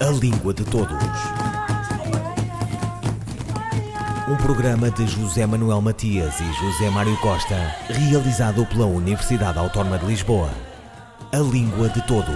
A 0.00 0.10
Língua 0.10 0.54
de 0.54 0.64
Todos. 0.64 0.96
Um 4.28 4.36
programa 4.36 4.92
de 4.92 5.04
José 5.08 5.44
Manuel 5.44 5.80
Matias 5.80 6.38
e 6.38 6.44
José 6.44 6.88
Mário 6.88 7.16
Costa, 7.16 7.74
realizado 7.88 8.64
pela 8.66 8.86
Universidade 8.86 9.58
Autónoma 9.58 9.98
de 9.98 10.06
Lisboa. 10.06 10.50
A 11.32 11.38
Língua 11.38 11.88
de 11.88 12.00
Todos. 12.06 12.28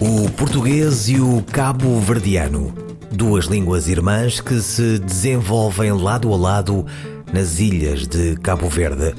O 0.00 0.30
português 0.30 1.10
e 1.10 1.20
o 1.20 1.42
cabo-verdiano, 1.42 2.81
duas 3.12 3.44
línguas 3.44 3.88
irmãs 3.88 4.40
que 4.40 4.60
se 4.60 4.98
desenvolvem 4.98 5.92
lado 5.92 6.32
a 6.32 6.36
lado 6.36 6.86
nas 7.32 7.60
ilhas 7.60 8.06
de 8.06 8.36
Cabo 8.36 8.68
Verde. 8.68 9.14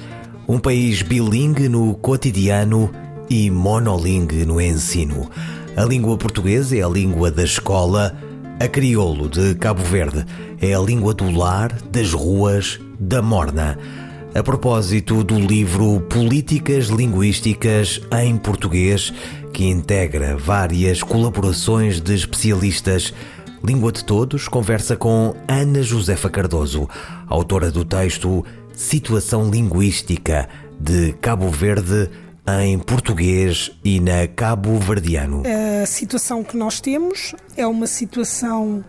Um 0.48 0.60
país 0.60 1.02
bilingue 1.02 1.70
no 1.70 1.94
cotidiano 1.96 2.92
e 3.30 3.50
monolingue 3.50 4.46
no 4.46 4.60
ensino. 4.60 5.30
A 5.78 5.84
língua 5.84 6.18
portuguesa 6.18 6.76
é 6.76 6.82
a 6.82 6.88
língua 6.88 7.32
da 7.32 7.44
escola, 7.44 8.18
a 8.60 8.68
crioulo 8.68 9.30
de 9.30 9.56
Cabo 9.56 9.84
Verde 9.84 10.26
é 10.62 10.74
a 10.74 10.80
língua 10.80 11.14
do 11.14 11.30
lar, 11.30 11.72
das 11.92 12.14
ruas, 12.14 12.80
da 13.00 13.22
morna. 13.22 13.78
A 14.34 14.42
propósito 14.42 15.24
do 15.24 15.40
livro 15.40 16.00
Políticas 16.10 16.88
Linguísticas 16.88 18.02
em 18.24 18.38
Português, 18.38 19.14
que 19.54 19.66
integra 19.66 20.36
várias 20.36 21.04
colaborações 21.04 22.02
de 22.02 22.16
especialistas. 22.16 23.14
Língua 23.66 23.94
de 23.94 24.04
Todos 24.04 24.50
conversa 24.50 24.98
com 24.98 25.34
Ana 25.48 25.82
Josefa 25.82 26.30
Cardoso, 26.30 26.86
autora 27.26 27.72
do 27.72 27.86
texto 27.86 28.46
Situação 28.76 29.50
Linguística 29.50 30.50
de 30.78 31.14
Cabo 31.14 31.50
Verde 31.50 32.10
em 32.62 32.78
português 32.78 33.72
e 33.82 34.02
na 34.02 34.28
cabo-verdiano. 34.28 35.44
A 35.82 35.86
situação 35.86 36.44
que 36.44 36.58
nós 36.58 36.82
temos 36.82 37.34
é 37.56 37.66
uma 37.66 37.88
situação 37.88 38.84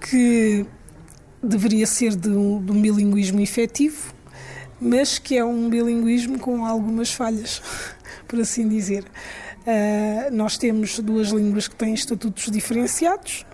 que 0.00 0.66
deveria 1.40 1.86
ser 1.86 2.16
de 2.16 2.30
um, 2.30 2.60
de 2.60 2.72
um 2.72 2.82
bilinguismo 2.82 3.38
efetivo, 3.38 4.12
mas 4.80 5.20
que 5.20 5.36
é 5.36 5.44
um 5.44 5.70
bilinguismo 5.70 6.40
com 6.40 6.66
algumas 6.66 7.12
falhas, 7.12 7.62
por 8.26 8.40
assim 8.40 8.68
dizer. 8.68 9.04
Uh, 9.60 10.34
nós 10.34 10.58
temos 10.58 10.98
duas 10.98 11.28
línguas 11.28 11.68
que 11.68 11.76
têm 11.76 11.94
estatutos 11.94 12.50
diferenciados 12.50 13.46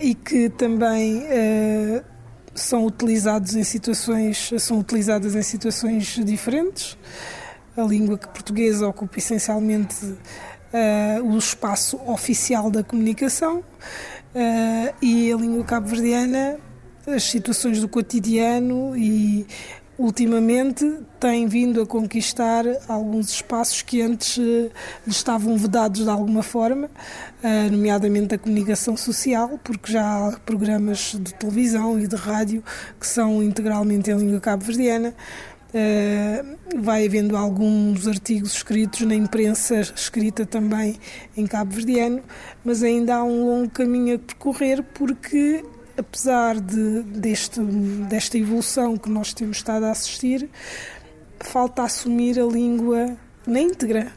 e 0.00 0.14
que 0.14 0.48
também 0.50 1.18
uh, 1.18 2.04
são 2.54 2.86
utilizados 2.86 3.54
em 3.54 3.64
situações 3.64 4.50
são 4.58 4.78
utilizadas 4.78 5.34
em 5.34 5.42
situações 5.42 6.18
diferentes. 6.24 6.96
A 7.76 7.82
língua 7.82 8.18
portuguesa 8.18 8.86
ocupa 8.86 9.18
essencialmente 9.18 9.96
o 11.24 11.36
espaço 11.38 11.98
oficial 12.06 12.70
da 12.70 12.82
comunicação 12.82 13.64
e 15.00 15.32
a 15.32 15.36
língua 15.36 15.64
cabo-verdiana 15.64 16.58
as 17.06 17.24
situações 17.24 17.80
do 17.80 17.88
cotidiano 17.88 18.96
e 18.96 19.46
ultimamente 20.02 20.98
tem 21.20 21.46
vindo 21.46 21.80
a 21.80 21.86
conquistar 21.86 22.64
alguns 22.88 23.30
espaços 23.30 23.82
que 23.82 24.02
antes 24.02 24.36
lhe 24.36 24.70
estavam 25.06 25.56
vedados 25.56 26.02
de 26.02 26.10
alguma 26.10 26.42
forma, 26.42 26.90
eh, 27.40 27.70
nomeadamente 27.70 28.34
a 28.34 28.38
comunicação 28.38 28.96
social, 28.96 29.60
porque 29.62 29.92
já 29.92 30.02
há 30.02 30.32
programas 30.40 31.16
de 31.20 31.32
televisão 31.34 32.00
e 32.00 32.08
de 32.08 32.16
rádio 32.16 32.64
que 32.98 33.06
são 33.06 33.40
integralmente 33.42 34.10
em 34.10 34.16
língua 34.16 34.40
cabo-verdiana. 34.40 35.14
Uh, 35.74 36.82
vai 36.82 37.06
havendo 37.06 37.34
alguns 37.34 38.06
artigos 38.06 38.56
escritos 38.56 39.00
na 39.02 39.14
imprensa 39.14 39.80
escrita 39.80 40.44
também 40.44 40.96
em 41.34 41.46
cabo-verdiano, 41.46 42.22
mas 42.62 42.82
ainda 42.82 43.16
há 43.16 43.24
um 43.24 43.46
longo 43.46 43.70
caminho 43.70 44.16
a 44.16 44.18
percorrer 44.18 44.82
porque 44.82 45.64
apesar 45.96 46.60
de, 46.60 47.02
deste, 47.02 47.60
desta 48.08 48.38
evolução 48.38 48.96
que 48.96 49.10
nós 49.10 49.32
temos 49.32 49.58
estado 49.58 49.84
a 49.84 49.90
assistir, 49.90 50.48
falta 51.40 51.82
assumir 51.82 52.40
a 52.40 52.44
língua 52.44 53.16
na 53.46 53.60
íntegra. 53.60 54.12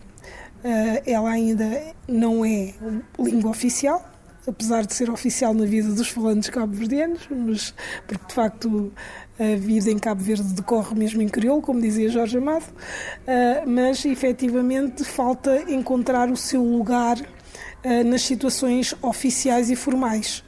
Uh, 0.64 1.02
ela 1.06 1.30
ainda 1.30 1.94
não 2.08 2.44
é 2.44 2.74
língua 3.19 3.52
oficial, 3.52 4.03
apesar 4.47 4.85
de 4.85 4.94
ser 4.94 5.09
oficial 5.09 5.53
na 5.53 5.66
vida 5.66 5.91
dos 5.91 6.09
falantes 6.09 6.50
cabo-verdianos, 6.50 7.28
mas 7.30 7.74
porque 8.08 8.25
de 8.28 8.34
facto 8.34 8.91
a 9.38 9.56
vida 9.58 9.91
em 9.91 10.00
Cabo 10.00 10.24
Verde 10.24 10.53
decorre 10.53 10.96
mesmo 10.96 11.22
em 11.22 11.28
crioulo, 11.28 11.62
como 11.62 11.81
dizia 11.81 12.09
Jorge 12.09 12.38
Amado, 12.38 12.64
uh, 12.64 13.69
mas 13.69 14.06
efetivamente 14.06 15.03
falta 15.03 15.72
encontrar 15.72 16.31
o 16.31 16.38
seu 16.38 16.64
lugar 16.64 17.18
uh, 17.19 18.03
nas 18.06 18.22
situações 18.22 18.96
oficiais 19.02 19.69
e 19.69 19.75
formais. 19.75 20.45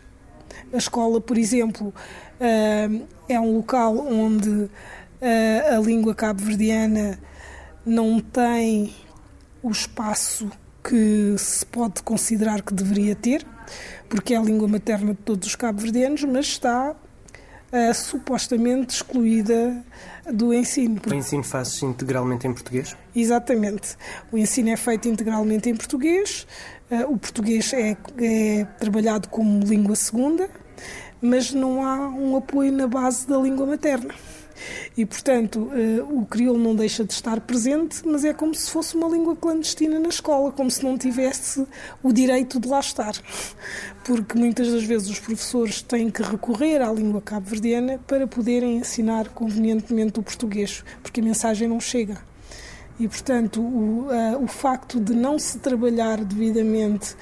A 0.74 0.78
escola, 0.78 1.22
por 1.22 1.38
exemplo, 1.38 1.94
eh, 2.40 2.90
é 3.30 3.40
um 3.40 3.58
local 3.58 3.98
onde 3.98 4.70
eh, 5.22 5.76
a 5.76 5.80
língua 5.80 6.14
cabo-verdiana 6.14 7.20
não 7.86 8.20
tem 8.20 8.94
o 9.64 9.72
espaço 9.72 10.50
que 10.84 11.36
se 11.38 11.66
pode 11.66 12.02
considerar 12.04 12.62
que 12.62 12.74
deveria 12.74 13.16
ter, 13.16 13.46
porque 14.10 14.34
é 14.34 14.38
a 14.38 14.42
língua 14.42 14.68
materna 14.68 15.14
de 15.14 15.20
todos 15.20 15.48
os 15.50 15.56
cabo-verdianos, 15.56 16.24
mas 16.24 16.46
está 16.46 16.92
uh, 16.92 17.94
supostamente 17.94 18.96
excluída 18.96 19.84
do 20.32 20.54
ensino. 20.54 21.02
O 21.10 21.14
ensino 21.14 21.44
faz-se 21.44 21.86
integralmente 21.86 22.48
em 22.48 22.54
português? 22.54 22.96
Exatamente. 23.16 23.98
O 24.32 24.38
ensino 24.38 24.70
é 24.70 24.78
feito 24.78 25.08
integralmente 25.08 25.70
em 25.70 25.76
português, 25.76 26.48
o 27.10 27.18
português 27.18 27.74
é, 27.74 27.98
é 28.20 28.66
trabalhado 28.80 29.28
como 29.30 29.60
língua 29.66 29.96
segunda, 29.96 30.50
mas 31.22 31.52
não 31.52 31.86
há 31.86 32.08
um 32.10 32.38
apoio 32.38 32.72
na 32.72 32.88
base 32.88 33.28
da 33.28 33.38
língua 33.38 33.66
materna. 33.66 34.14
E, 34.98 35.06
portanto, 35.06 35.70
eh, 35.74 36.02
o 36.02 36.26
crioulo 36.26 36.60
não 36.60 36.76
deixa 36.76 37.04
de 37.04 37.14
estar 37.14 37.40
presente, 37.42 38.02
mas 38.06 38.26
é 38.26 38.34
como 38.34 38.56
se 38.56 38.72
fosse 38.72 38.96
uma 38.96 39.08
língua 39.08 39.36
clandestina 39.36 40.00
na 40.00 40.10
escola, 40.10 40.52
como 40.52 40.72
se 40.72 40.84
não 40.84 40.98
tivesse 40.98 41.68
o 42.02 42.12
direito 42.12 42.60
de 42.60 42.68
lá 42.68 42.80
estar. 42.80 43.14
Porque 44.04 44.38
muitas 44.38 44.72
das 44.72 44.84
vezes 44.84 45.10
os 45.10 45.20
professores 45.20 45.82
têm 45.82 46.10
que 46.10 46.24
recorrer 46.24 46.82
à 46.82 46.92
língua 46.92 47.22
cabo-verdiana 47.22 48.00
para 48.08 48.26
poderem 48.26 48.78
ensinar 48.78 49.30
convenientemente 49.30 50.20
o 50.20 50.24
português, 50.24 50.84
porque 51.04 51.20
a 51.20 51.24
mensagem 51.24 51.68
não 51.68 51.80
chega. 51.80 52.18
E, 53.00 53.08
portanto, 53.08 53.62
o, 53.62 54.08
uh, 54.08 54.44
o 54.44 54.48
facto 54.48 55.00
de 55.00 55.14
não 55.14 55.38
se 55.38 55.60
trabalhar 55.60 56.24
devidamente 56.24 57.14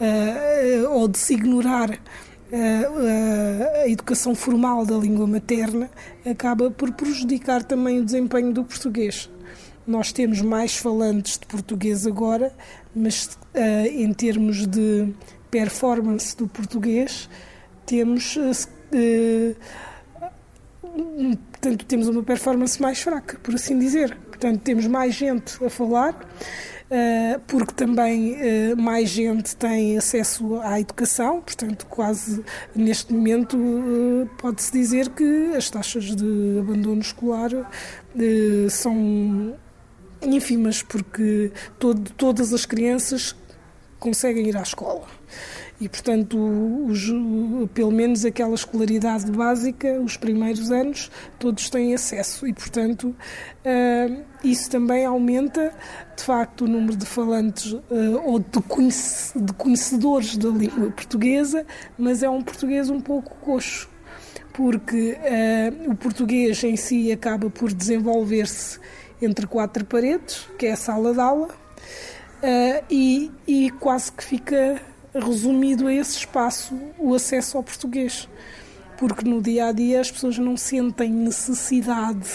uh, 0.00 0.90
ou 0.90 1.06
de 1.06 1.18
se 1.18 1.34
ignorar 1.34 1.98
a, 2.50 3.82
a, 3.82 3.88
educação 3.88 4.34
formal 4.34 4.86
da 4.86 4.96
língua 4.96 5.26
materna 5.26 5.90
acaba 6.24 6.70
por 6.70 6.92
prejudicar 6.92 7.62
também 7.62 7.98
o 7.98 8.04
desempenho 8.04 8.52
do 8.54 8.64
português. 8.64 9.28
Nós 9.86 10.12
temos 10.12 10.40
mais 10.40 10.74
falantes 10.74 11.38
de 11.38 11.46
português 11.46 12.06
agora, 12.06 12.52
mas 12.94 13.38
em 13.90 14.12
termos 14.12 14.66
de 14.66 15.14
performance 15.50 16.36
do 16.36 16.46
português, 16.46 17.28
temos. 17.86 18.38
Portanto, 21.50 21.84
temos 21.84 22.08
uma 22.08 22.22
performance 22.22 22.80
mais 22.80 23.00
fraca, 23.00 23.38
por 23.42 23.54
assim 23.54 23.78
dizer. 23.78 24.16
Portanto, 24.28 24.60
temos 24.60 24.86
mais 24.86 25.14
gente 25.14 25.64
a 25.64 25.68
falar 25.68 26.14
eh, 26.90 27.38
porque 27.46 27.74
também 27.74 28.34
eh, 28.40 28.74
mais 28.74 29.10
gente 29.10 29.54
tem 29.56 29.98
acesso 29.98 30.56
à 30.62 30.80
educação, 30.80 31.42
portanto, 31.42 31.84
quase 31.86 32.42
neste 32.74 33.12
momento 33.12 33.58
eh, 33.58 34.28
pode-se 34.38 34.72
dizer 34.72 35.10
que 35.10 35.52
as 35.54 35.68
taxas 35.68 36.16
de 36.16 36.58
abandono 36.58 37.00
escolar 37.02 37.50
são 38.70 39.54
ínfimas, 40.22 40.82
porque 40.82 41.52
todo, 41.78 42.10
todas 42.12 42.54
as 42.54 42.64
crianças 42.64 43.36
conseguem 43.98 44.48
ir 44.48 44.56
à 44.56 44.62
escola 44.62 45.06
e, 45.80 45.88
portanto, 45.88 46.36
os, 46.86 47.06
pelo 47.72 47.92
menos 47.92 48.24
aquela 48.24 48.54
escolaridade 48.54 49.30
básica, 49.30 50.00
os 50.00 50.16
primeiros 50.16 50.72
anos, 50.72 51.08
todos 51.38 51.70
têm 51.70 51.94
acesso. 51.94 52.48
E, 52.48 52.52
portanto, 52.52 53.14
uh, 53.64 54.24
isso 54.42 54.68
também 54.68 55.04
aumenta, 55.04 55.72
de 56.16 56.24
facto, 56.24 56.64
o 56.64 56.68
número 56.68 56.96
de 56.96 57.06
falantes 57.06 57.72
uh, 57.72 57.82
ou 58.24 58.40
de, 58.40 58.60
conhece, 58.66 59.38
de 59.38 59.52
conhecedores 59.52 60.36
da 60.36 60.48
língua 60.48 60.90
portuguesa, 60.90 61.64
mas 61.96 62.24
é 62.24 62.28
um 62.28 62.42
português 62.42 62.90
um 62.90 63.00
pouco 63.00 63.36
coxo, 63.36 63.88
porque 64.52 65.16
uh, 65.16 65.92
o 65.92 65.94
português 65.94 66.62
em 66.64 66.76
si 66.76 67.12
acaba 67.12 67.48
por 67.48 67.72
desenvolver-se 67.72 68.80
entre 69.22 69.46
quatro 69.46 69.84
paredes, 69.84 70.48
que 70.58 70.66
é 70.66 70.72
a 70.72 70.76
sala 70.76 71.12
de 71.12 71.20
aula, 71.20 71.48
e, 72.88 73.32
e 73.48 73.68
quase 73.80 74.12
que 74.12 74.22
fica 74.22 74.80
resumido 75.14 75.86
a 75.86 75.92
esse 75.92 76.18
espaço 76.18 76.74
o 76.98 77.14
acesso 77.14 77.56
ao 77.56 77.62
português. 77.62 78.28
porque 78.96 79.28
no 79.28 79.40
dia 79.40 79.66
a 79.66 79.72
dia 79.72 80.00
as 80.00 80.10
pessoas 80.10 80.38
não 80.38 80.56
sentem 80.56 81.08
necessidade 81.08 82.28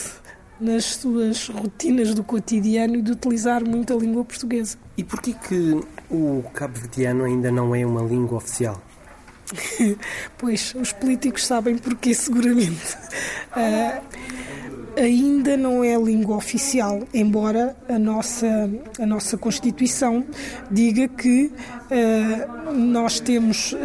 nas 0.59 0.85
suas 0.85 1.49
rotinas 1.49 2.13
do 2.13 2.23
cotidiano 2.23 2.95
e 2.95 3.01
de 3.01 3.11
utilizar 3.11 3.63
muito 3.67 3.93
a 3.93 3.97
língua 3.97 4.23
portuguesa. 4.23 4.77
E 4.97 5.03
porquê 5.03 5.33
que 5.33 5.81
o 6.09 6.43
cabo-verdiano 6.53 7.25
ainda 7.25 7.51
não 7.51 7.75
é 7.75 7.85
uma 7.85 8.01
língua 8.01 8.37
oficial? 8.37 8.81
pois, 10.37 10.73
os 10.75 10.93
políticos 10.93 11.45
sabem 11.45 11.77
porquê, 11.77 12.13
seguramente. 12.13 12.95
Uh, 13.51 14.01
ainda 14.97 15.57
não 15.57 15.83
é 15.83 15.95
língua 15.97 16.37
oficial, 16.37 17.01
embora 17.13 17.75
a 17.89 17.99
nossa, 17.99 18.69
a 18.99 19.05
nossa 19.05 19.37
Constituição 19.37 20.25
diga 20.71 21.07
que 21.07 21.51
nós 22.75 23.19
temos, 23.19 23.73
uh, 23.73 23.77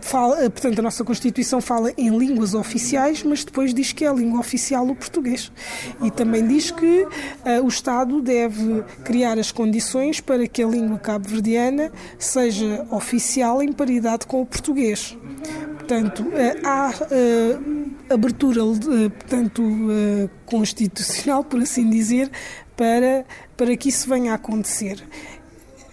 fala, 0.00 0.36
portanto, 0.50 0.78
a 0.78 0.82
nossa 0.82 1.04
Constituição 1.04 1.60
fala 1.60 1.92
em 1.96 2.16
línguas 2.16 2.54
oficiais, 2.54 3.22
mas 3.22 3.44
depois 3.44 3.74
diz 3.74 3.92
que 3.92 4.04
é 4.04 4.08
a 4.08 4.12
língua 4.12 4.40
oficial 4.40 4.86
o 4.88 4.94
português. 4.94 5.52
E 6.02 6.10
também 6.10 6.46
diz 6.46 6.70
que 6.70 7.06
o 7.62 7.68
Estado 7.68 8.20
deve 8.20 8.82
criar 9.04 9.38
as 9.38 9.52
condições 9.52 10.20
para 10.20 10.46
que 10.46 10.62
a 10.62 10.66
língua 10.66 10.98
cabo-verdiana 10.98 11.92
seja 12.18 12.86
oficial 12.90 13.62
em 13.62 13.72
paridade 13.72 14.26
com 14.26 14.40
o 14.40 14.46
português. 14.46 15.16
Portanto, 15.78 16.26
há 16.64 16.92
abertura, 18.12 18.60
portanto, 18.64 19.62
constitucional, 20.46 21.44
por 21.44 21.60
assim 21.60 21.88
dizer, 21.88 22.30
para, 22.76 23.26
para 23.58 23.76
que 23.76 23.90
isso 23.90 24.08
venha 24.08 24.32
a 24.32 24.36
acontecer. 24.36 25.04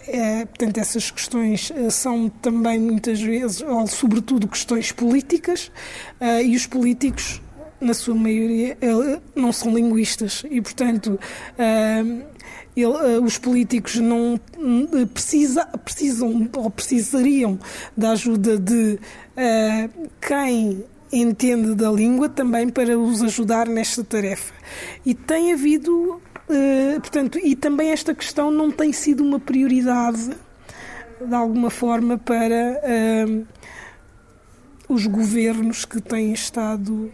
É, 0.08 0.46
portanto, 0.46 0.78
essas 0.78 1.12
questões 1.12 1.70
eh, 1.76 1.90
são 1.90 2.30
também 2.30 2.80
muitas 2.80 3.20
vezes, 3.20 3.62
ou 3.62 3.86
sobretudo, 3.88 4.48
questões 4.48 4.90
políticas, 4.94 5.70
uh, 6.22 6.42
e 6.42 6.56
os 6.56 6.66
políticos, 6.66 7.42
na 7.82 7.94
sua 7.94 8.16
maioria, 8.16 8.78
uh, 8.82 9.22
não 9.36 9.52
são 9.52 9.76
linguistas, 9.76 10.44
e, 10.50 10.62
portanto, 10.62 11.20
ele, 12.76 13.18
os 13.22 13.38
políticos 13.38 13.98
não 13.98 14.40
precisa, 15.14 15.66
precisam 15.84 16.50
ou 16.56 16.70
precisariam 16.70 17.60
da 17.96 18.12
ajuda 18.12 18.58
de 18.58 19.00
quem 20.22 20.86
entende 21.12 21.74
da 21.74 21.90
língua 21.92 22.30
também 22.30 22.70
para 22.70 22.98
os 22.98 23.22
ajudar 23.22 23.68
nesta 23.68 24.04
tarefa. 24.04 24.54
E 25.06 25.14
tem 25.14 25.54
havido, 25.54 26.22
uh, 26.50 27.00
portanto, 27.00 27.40
e 27.40 27.56
também 27.56 27.92
esta 27.92 28.14
questão 28.14 28.52
não 28.52 28.72
tem 28.72 28.92
sido 28.92 29.24
uma 29.24 29.40
prioridade 29.40 30.32
de 31.26 31.34
alguma 31.34 31.70
forma 31.70 32.18
para 32.18 32.82
uh, 32.84 33.48
os 34.88 35.06
governos 35.06 35.86
que 35.86 36.02
têm 36.02 36.32
estado 36.32 37.12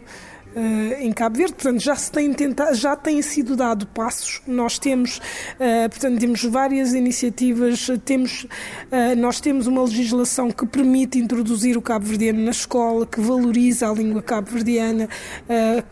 uh, 0.54 1.02
em 1.02 1.12
Cabo 1.12 1.36
Verde. 1.36 1.54
Portanto, 1.54 1.80
já 1.80 1.96
se 1.96 2.10
tem 2.10 2.32
tentado, 2.32 2.74
já 2.74 2.96
têm 2.96 3.20
sido 3.22 3.56
dado 3.56 3.86
passos. 3.86 4.40
Nós 4.46 4.78
temos, 4.78 5.18
uh, 5.18 5.88
portanto, 5.90 6.18
temos 6.18 6.44
várias 6.44 6.92
iniciativas. 6.92 7.88
Temos, 8.04 8.44
uh, 8.44 9.16
nós 9.16 9.40
temos 9.40 9.66
uma 9.66 9.82
legislação 9.82 10.50
que 10.50 10.66
permite 10.66 11.18
introduzir 11.18 11.76
o 11.76 11.82
cabo-verdiano 11.82 12.40
na 12.40 12.50
escola, 12.50 13.06
que 13.06 13.20
valoriza 13.20 13.88
a 13.88 13.92
língua 13.92 14.22
cabo-verdiana, 14.22 15.08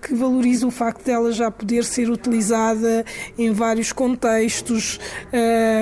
que 0.00 0.14
valoriza 0.14 0.66
o 0.66 0.70
facto 0.70 1.04
dela 1.04 1.32
já 1.32 1.50
poder 1.50 1.84
ser 1.84 2.10
utilizada 2.10 3.04
em 3.38 3.52
vários 3.52 3.92
contextos, 3.92 4.98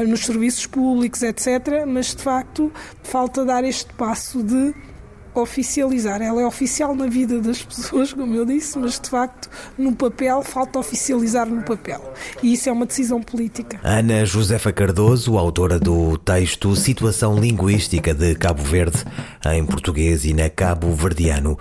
nos 0.06 0.20
serviços 0.20 0.66
públicos, 0.66 1.22
etc. 1.22 1.84
Mas 1.86 2.14
de 2.14 2.22
facto 2.22 2.72
falta 3.02 3.44
dar 3.44 3.64
este 3.64 3.92
passo 3.94 4.42
de 4.42 4.74
oficializar. 5.34 6.20
Ela 6.20 6.42
é 6.42 6.46
oficial 6.46 6.94
na 6.94 7.06
vida 7.06 7.40
das 7.40 7.62
pessoas, 7.62 8.12
como 8.12 8.34
eu 8.34 8.44
disse, 8.44 8.78
mas 8.78 8.98
de 8.98 9.08
facto 9.08 9.48
no 9.78 9.94
papel 9.94 10.42
falta 10.42 10.78
oficializar 10.78 11.46
no 11.46 11.62
papel. 11.62 12.12
E 12.42 12.52
isso 12.52 12.68
é 12.68 12.72
uma 12.72 12.86
decisão 12.86 13.22
política. 13.22 13.80
Ana 13.82 14.24
Josefa 14.24 14.72
Cardoso, 14.72 15.36
autora 15.36 15.78
do 15.78 16.18
texto 16.18 16.74
Situação 16.76 17.38
Linguística 17.38 18.14
de 18.14 18.34
Cabo 18.34 18.62
Verde 18.62 19.04
em 19.46 19.64
português 19.64 20.24
e 20.24 20.32
na 20.32 20.48
Cabo 20.50 20.92
Verdiano. 20.94 21.58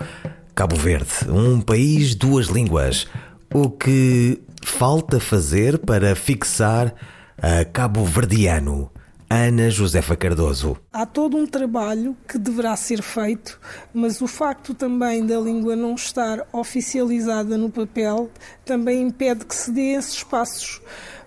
Cabo 0.54 0.76
Verde, 0.76 1.30
um 1.30 1.60
país, 1.60 2.14
duas 2.14 2.46
línguas. 2.46 3.06
O 3.52 3.70
que 3.70 4.40
falta 4.62 5.18
fazer 5.18 5.78
para 5.78 6.14
fixar 6.14 6.94
a 7.40 7.64
Cabo 7.64 8.04
Verdiano? 8.04 8.90
Ana 9.32 9.70
Josefa 9.70 10.16
Cardoso. 10.16 10.76
Há 10.92 11.06
todo 11.06 11.36
um 11.36 11.46
trabalho 11.46 12.16
que 12.26 12.36
deverá 12.36 12.74
ser 12.74 13.00
feito, 13.00 13.60
mas 13.94 14.20
o 14.20 14.26
facto 14.26 14.74
também 14.74 15.24
da 15.24 15.38
língua 15.38 15.76
não 15.76 15.94
estar 15.94 16.44
oficializada 16.52 17.56
no 17.56 17.70
papel 17.70 18.28
também 18.64 19.02
impede 19.02 19.44
que 19.44 19.54
se 19.54 19.70
dê 19.70 19.92
esses 19.92 20.24
passos, 20.24 20.82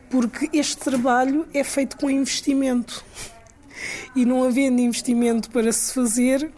porque 0.10 0.50
este 0.52 0.76
trabalho 0.76 1.48
é 1.54 1.64
feito 1.64 1.96
com 1.96 2.10
investimento. 2.10 3.06
E 4.14 4.26
não 4.26 4.44
havendo 4.44 4.82
investimento 4.82 5.50
para 5.50 5.72
se 5.72 5.94
fazer, 5.94 6.52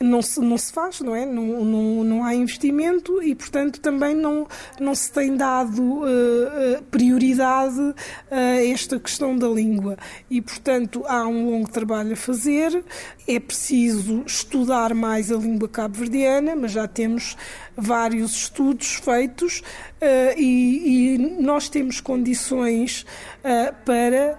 não 0.00 0.22
se, 0.22 0.40
não 0.40 0.56
se 0.56 0.72
faz, 0.72 1.00
não 1.00 1.14
é? 1.14 1.26
Não, 1.26 1.64
não, 1.64 2.04
não 2.04 2.24
há 2.24 2.34
investimento 2.34 3.22
e, 3.22 3.34
portanto, 3.34 3.80
também 3.80 4.14
não, 4.14 4.46
não 4.78 4.94
se 4.94 5.10
tem 5.12 5.36
dado 5.36 5.82
uh, 5.82 6.82
prioridade 6.90 7.94
a 8.30 8.64
esta 8.64 8.98
questão 8.98 9.36
da 9.36 9.48
língua. 9.48 9.96
E, 10.30 10.40
portanto, 10.40 11.04
há 11.06 11.26
um 11.26 11.50
longo 11.50 11.70
trabalho 11.70 12.12
a 12.12 12.16
fazer, 12.16 12.84
é 13.26 13.40
preciso 13.40 14.22
estudar 14.26 14.94
mais 14.94 15.32
a 15.32 15.36
língua 15.36 15.68
cabo-verdiana, 15.68 16.54
mas 16.54 16.72
já 16.72 16.86
temos 16.86 17.36
vários 17.76 18.32
estudos 18.34 18.94
feitos 18.94 19.60
uh, 19.60 20.38
e, 20.38 21.14
e, 21.14 21.18
nós 21.42 21.68
temos 21.68 22.00
condições 22.00 23.04
uh, 23.44 23.74
para 23.84 24.38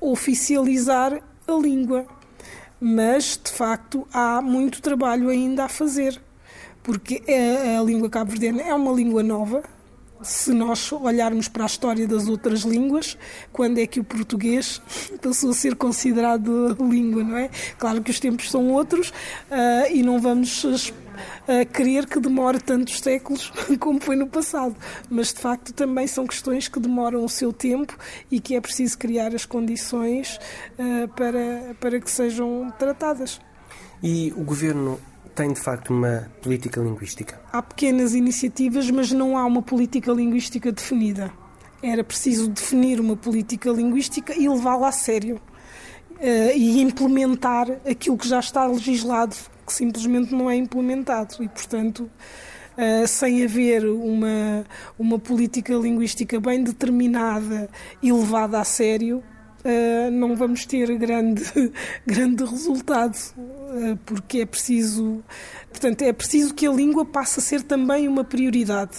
oficializar 0.00 1.20
a 1.46 1.52
língua 1.52 2.06
mas 2.84 3.40
de 3.42 3.52
facto 3.52 4.08
há 4.12 4.42
muito 4.42 4.82
trabalho 4.82 5.28
ainda 5.28 5.64
a 5.64 5.68
fazer, 5.68 6.20
porque 6.82 7.22
a, 7.28 7.78
a 7.78 7.82
língua 7.84 8.10
cabo-verdiana 8.10 8.60
é 8.60 8.74
uma 8.74 8.90
língua 8.90 9.22
nova. 9.22 9.62
Se 10.20 10.52
nós 10.52 10.92
olharmos 10.92 11.48
para 11.48 11.64
a 11.64 11.66
história 11.66 12.06
das 12.06 12.28
outras 12.28 12.62
línguas, 12.62 13.16
quando 13.52 13.78
é 13.78 13.86
que 13.86 14.00
o 14.00 14.04
português 14.04 14.80
passou 15.22 15.50
a 15.50 15.54
ser 15.54 15.76
considerado 15.76 16.76
língua, 16.80 17.22
não 17.22 17.36
é? 17.36 17.50
Claro 17.78 18.02
que 18.02 18.10
os 18.10 18.18
tempos 18.18 18.50
são 18.50 18.72
outros 18.72 19.10
uh, 19.10 19.92
e 19.92 20.02
não 20.02 20.20
vamos 20.20 20.92
a 21.46 21.64
querer 21.64 22.06
que 22.06 22.20
demore 22.20 22.60
tantos 22.60 23.00
séculos 23.00 23.52
como 23.78 24.00
foi 24.00 24.16
no 24.16 24.26
passado. 24.26 24.76
Mas, 25.10 25.32
de 25.32 25.40
facto, 25.40 25.72
também 25.72 26.06
são 26.06 26.26
questões 26.26 26.68
que 26.68 26.80
demoram 26.80 27.24
o 27.24 27.28
seu 27.28 27.52
tempo 27.52 27.96
e 28.30 28.40
que 28.40 28.54
é 28.54 28.60
preciso 28.60 28.98
criar 28.98 29.34
as 29.34 29.44
condições 29.44 30.38
uh, 30.78 31.08
para, 31.08 31.74
para 31.80 32.00
que 32.00 32.10
sejam 32.10 32.72
tratadas. 32.78 33.40
E 34.02 34.32
o 34.36 34.42
governo 34.42 34.98
tem 35.34 35.52
de 35.52 35.60
facto 35.60 35.90
uma 35.90 36.30
política 36.42 36.80
linguística? 36.80 37.40
Há 37.52 37.62
pequenas 37.62 38.14
iniciativas, 38.14 38.90
mas 38.90 39.12
não 39.12 39.36
há 39.36 39.44
uma 39.46 39.62
política 39.62 40.12
linguística 40.12 40.70
definida. 40.70 41.32
Era 41.82 42.04
preciso 42.04 42.48
definir 42.48 43.00
uma 43.00 43.16
política 43.16 43.70
linguística 43.70 44.34
e 44.38 44.48
levá-la 44.48 44.88
a 44.88 44.92
sério. 44.92 45.40
Uh, 46.12 46.54
e 46.54 46.80
implementar 46.80 47.68
aquilo 47.84 48.16
que 48.16 48.28
já 48.28 48.38
está 48.38 48.64
legislado 48.64 49.34
que 49.72 49.78
simplesmente 49.78 50.34
não 50.34 50.50
é 50.50 50.56
implementado 50.56 51.36
e, 51.40 51.48
portanto, 51.48 52.10
Uh, 52.72 53.06
sem 53.06 53.44
haver 53.44 53.84
uma, 53.84 54.64
uma 54.98 55.18
política 55.18 55.74
linguística 55.74 56.40
bem 56.40 56.64
determinada 56.64 57.68
e 58.02 58.10
levada 58.10 58.58
a 58.58 58.64
sério, 58.64 59.22
uh, 59.62 60.10
não 60.10 60.34
vamos 60.34 60.64
ter 60.64 60.96
grande, 60.96 61.44
grande 62.06 62.42
resultado, 62.46 63.14
uh, 63.36 63.94
porque 64.06 64.38
é 64.38 64.46
preciso, 64.46 65.22
portanto, 65.68 66.00
é 66.00 66.14
preciso 66.14 66.54
que 66.54 66.66
a 66.66 66.72
língua 66.72 67.04
passe 67.04 67.40
a 67.40 67.42
ser 67.42 67.60
também 67.60 68.08
uma 68.08 68.24
prioridade. 68.24 68.96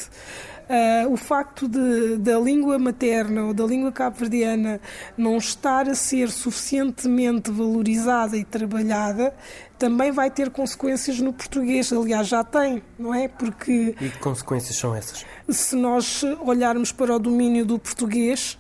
Uh, 0.74 1.14
o 1.14 1.16
facto 1.16 1.68
de, 1.68 2.18
da 2.18 2.40
língua 2.40 2.80
materna 2.80 3.44
ou 3.44 3.54
da 3.54 3.64
língua 3.64 3.92
cabo-verdiana 3.92 4.82
não 5.16 5.38
estar 5.38 5.88
a 5.88 5.94
ser 5.94 6.32
suficientemente 6.32 7.52
valorizada 7.52 8.36
e 8.36 8.44
trabalhada 8.44 9.36
também 9.78 10.12
vai 10.12 10.32
ter 10.32 10.50
consequências 10.50 11.20
no 11.20 11.32
português. 11.32 11.94
Aliás, 11.94 12.28
já 12.28 12.44
tem, 12.44 12.82
não 12.98 13.14
é? 13.14 13.28
Porque. 13.28 13.94
E 14.02 14.10
que 14.10 14.18
consequências 14.18 14.76
são 14.76 14.96
essas? 14.96 15.24
Se 15.48 15.76
nós 15.76 16.24
olharmos 16.44 16.92
para 16.92 17.16
o 17.16 17.20
domínio 17.20 17.66
do 17.66 17.78
português, 17.78 18.58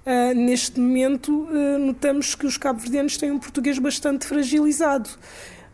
Uh, 0.00 0.34
neste 0.34 0.80
momento, 0.80 1.30
uh, 1.30 1.78
notamos 1.78 2.34
que 2.34 2.46
os 2.46 2.56
cabo-verdianos 2.56 3.18
têm 3.18 3.30
um 3.30 3.38
português 3.38 3.78
bastante 3.78 4.26
fragilizado. 4.26 5.10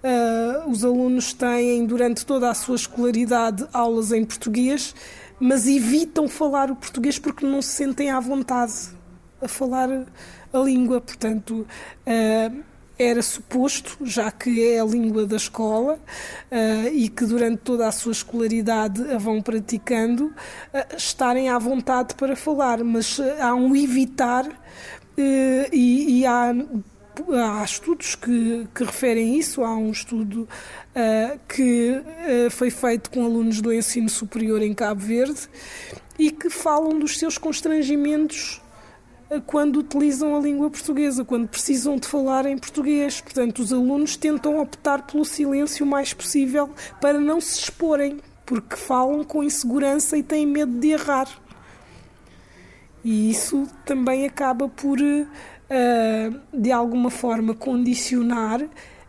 Uh, 0.03 0.69
os 0.69 0.85
alunos 0.85 1.33
têm, 1.33 1.87
durante 1.87 2.27
toda 2.27 2.51
a 2.51 2.55
sua 2.55 2.75
escolaridade, 2.75 3.65
aulas 3.73 4.11
em 4.11 4.25
português 4.25 4.97
mas 5.39 5.67
evitam 5.67 6.29
falar 6.29 6.71
o 6.71 6.77
português 6.77 7.19
porque 7.19 7.47
não 7.47 7.61
se 7.61 7.71
sentem 7.71 8.11
à 8.11 8.21
vontade 8.21 8.73
a 9.41 9.49
falar 9.49 9.89
a 10.53 10.59
língua. 10.59 11.01
Portanto, 11.01 11.67
uh, 12.07 12.65
era 12.99 13.21
suposto, 13.21 13.99
já 14.03 14.31
que 14.31 14.63
é 14.63 14.81
a 14.81 14.85
língua 14.85 15.27
da 15.27 15.37
escola 15.37 15.99
uh, 16.51 16.89
e 16.93 17.09
que 17.09 17.27
durante 17.27 17.59
toda 17.59 17.87
a 17.87 17.93
sua 17.93 18.13
escolaridade 18.13 19.03
a 19.13 19.19
vão 19.19 19.43
praticando, 19.43 20.27
uh, 20.27 20.97
estarem 20.97 21.49
à 21.49 21.59
vontade 21.59 22.15
para 22.15 22.35
falar, 22.35 22.83
mas 22.83 23.21
há 23.41 23.55
um 23.55 23.77
evitar 23.77 24.49
e, 25.19 26.21
e 26.21 26.27
há, 26.27 26.55
há, 27.33 27.65
estudos 27.65 28.15
que, 28.15 28.67
que, 28.75 28.85
referem 28.85 29.39
isso. 29.39 29.63
Há 29.65 29.77
um 29.77 29.91
estudo 29.91 30.49
que 31.49 32.03
foi 32.51 32.71
feito 32.71 33.11
com 33.11 33.25
alunos 33.25 33.61
do 33.61 33.73
ensino 33.73 34.09
superior 34.09 34.63
em 34.63 34.73
Cabo 34.73 35.01
Verde 35.01 35.49
e 36.19 36.31
que 36.31 36.49
falam 36.49 36.99
dos 36.99 37.19
seus 37.19 37.37
constrangimentos 37.37 38.61
quando 39.47 39.79
utilizam 39.79 40.37
a 40.37 40.41
língua 40.41 40.71
portuguesa, 40.71 41.25
quando 41.25 41.49
precisam 41.49 41.97
de 41.97 42.07
falar 42.07 42.47
em 42.47 42.57
português. 42.57 43.21
Portanto, 43.21 43.61
os 43.61 43.73
alunos 43.73 44.17
tentam 44.17 44.61
optar 44.61 45.03
pelo 45.03 45.25
silêncio 45.25 45.85
o 45.85 45.89
mais 45.89 46.13
possível 46.13 46.71
para 47.01 47.19
não 47.19 47.41
se 47.41 47.59
exporem, 47.59 48.19
porque 48.45 48.77
falam 48.77 49.25
com 49.25 49.43
insegurança 49.43 50.17
e 50.17 50.23
têm 50.23 50.47
medo 50.47 50.79
de 50.79 50.91
errar. 50.91 51.29
E 53.05 53.31
isso 53.31 53.69
também 53.85 54.27
acaba 54.27 54.69
por, 54.69 54.99
uh, 55.71 56.41
de 56.53 56.71
alguma 56.73 57.11
forma, 57.11 57.55
condicionar 57.55 58.63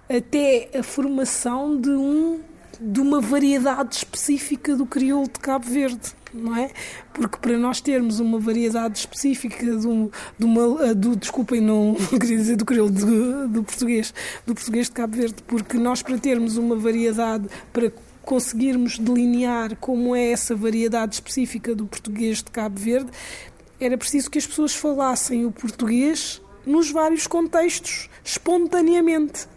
até 0.10 0.70
a 0.78 0.84
formação 0.84 1.80
de 1.80 1.90
um 1.90 2.40
de 2.80 3.02
uma 3.02 3.20
variedade 3.20 3.96
específica 3.96 4.76
do 4.76 4.86
crioulo 4.86 5.28
de 5.28 5.40
Cabo 5.40 5.66
Verde 5.66 6.14
não 6.34 6.56
é? 6.56 6.70
Porque 7.14 7.38
para 7.38 7.58
nós 7.58 7.82
termos 7.82 8.20
uma 8.20 8.40
variedade 8.40 9.00
específica 9.00 9.66
um, 9.66 10.10
de 10.38 10.46
uma, 10.46 10.94
do, 10.94 11.16
desculpem, 11.16 11.62
não 11.62 11.96
queria 12.20 12.38
dizer 12.38 12.56
do 12.56 12.66
crioulo, 12.66 12.92
do, 12.92 13.48
do 13.48 13.64
português, 13.64 14.14
do 14.46 14.54
português 14.54 14.88
de 14.88 14.92
Cabo 14.94 15.16
Verde, 15.16 15.36
porque 15.46 15.78
nós 15.78 16.02
para 16.02 16.18
termos 16.18 16.58
uma 16.58 16.76
variedade, 16.76 17.48
para 17.72 17.92
conseguirmos 18.24 18.98
delinear 19.00 19.76
como 19.78 20.16
é 20.16 20.32
essa 20.32 20.56
variedade 20.56 21.16
específica 21.16 21.74
do 21.74 21.86
português 21.86 22.38
de 22.38 22.52
Cabo 22.52 22.80
Verde, 22.80 23.10
era 23.80 23.98
preciso 23.98 24.30
que 24.30 24.38
as 24.38 24.46
pessoas 24.46 24.76
falassem 24.76 25.46
o 25.46 25.52
português 25.52 26.42
nos 26.68 26.92
vários 26.92 27.26
contextos, 27.26 28.10
espontaneamente. 28.24 29.48